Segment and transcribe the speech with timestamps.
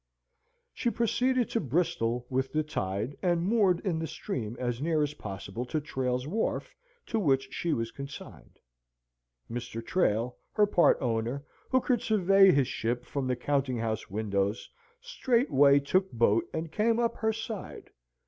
[0.73, 5.13] She proceeded to Bristol with the tide, and moored in the stream as near as
[5.13, 6.73] possible to Trail's wharf,
[7.05, 8.57] to which she was consigned.
[9.47, 9.85] Mr.
[9.85, 14.67] Trail, her part owner, who could survey his ship from his counting house windows,
[15.01, 17.91] straightway took boat and came up her side.